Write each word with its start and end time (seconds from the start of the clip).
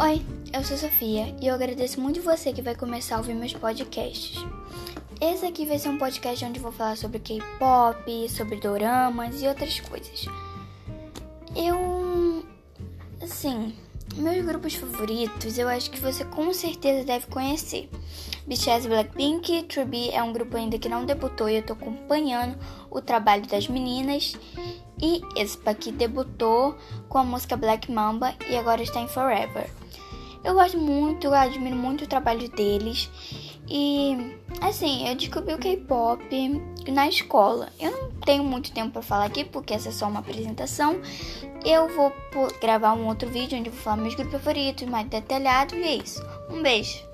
Oi, 0.00 0.26
eu 0.52 0.64
sou 0.64 0.76
Sofia 0.76 1.36
e 1.40 1.46
eu 1.46 1.54
agradeço 1.54 2.00
muito 2.00 2.20
você 2.20 2.52
que 2.52 2.60
vai 2.60 2.74
começar 2.74 3.14
a 3.14 3.18
ouvir 3.18 3.32
meus 3.32 3.52
podcasts. 3.52 4.44
Esse 5.20 5.46
aqui 5.46 5.64
vai 5.64 5.78
ser 5.78 5.88
um 5.88 5.98
podcast 5.98 6.44
onde 6.44 6.58
vou 6.58 6.72
falar 6.72 6.96
sobre 6.96 7.20
K-pop, 7.20 8.28
sobre 8.28 8.56
doramas 8.56 9.40
e 9.40 9.46
outras 9.46 9.78
coisas. 9.78 10.26
Eu. 11.54 12.44
Assim, 13.22 13.72
meus 14.16 14.44
grupos 14.44 14.74
favoritos 14.74 15.58
eu 15.58 15.68
acho 15.68 15.90
que 15.90 16.00
você 16.00 16.24
com 16.24 16.52
certeza 16.52 17.04
deve 17.04 17.28
conhecer. 17.28 17.88
BTS 18.48 18.88
Blackpink, 18.88 19.62
3 19.62 20.12
é 20.12 20.22
um 20.22 20.32
grupo 20.32 20.56
ainda 20.56 20.76
que 20.76 20.88
não 20.88 21.06
debutou 21.06 21.48
e 21.48 21.56
eu 21.56 21.62
tô 21.62 21.72
acompanhando 21.74 22.58
o 22.90 23.00
trabalho 23.00 23.46
das 23.46 23.68
meninas. 23.68 24.36
E 25.00 25.20
Espa, 25.36 25.74
que 25.74 25.90
debutou 25.90 26.76
com 27.08 27.18
a 27.18 27.24
música 27.24 27.56
Black 27.56 27.90
Mamba 27.90 28.34
e 28.48 28.56
agora 28.56 28.82
está 28.82 29.00
em 29.00 29.08
Forever. 29.08 29.68
Eu 30.44 30.54
gosto 30.54 30.76
muito, 30.76 31.26
eu 31.26 31.34
admiro 31.34 31.74
muito 31.74 32.04
o 32.04 32.06
trabalho 32.06 32.48
deles. 32.50 33.10
E 33.66 34.36
assim, 34.60 35.08
eu 35.08 35.14
descobri 35.14 35.54
o 35.54 35.58
K-pop 35.58 36.22
na 36.86 37.08
escola. 37.08 37.70
Eu 37.80 37.90
não 37.90 38.10
tenho 38.20 38.44
muito 38.44 38.70
tempo 38.72 38.92
para 38.92 39.02
falar 39.02 39.24
aqui 39.24 39.42
porque 39.44 39.72
essa 39.72 39.88
é 39.88 39.92
só 39.92 40.06
uma 40.06 40.20
apresentação. 40.20 41.00
Eu 41.64 41.88
vou 41.88 42.12
gravar 42.60 42.92
um 42.92 43.06
outro 43.06 43.28
vídeo 43.30 43.58
onde 43.58 43.70
eu 43.70 43.72
vou 43.72 43.82
falar 43.82 43.96
meus 43.96 44.14
grupos 44.14 44.34
favoritos, 44.34 44.86
mais 44.86 45.08
detalhado 45.08 45.74
e 45.74 45.82
é 45.82 45.96
isso. 45.96 46.22
Um 46.50 46.62
beijo. 46.62 47.13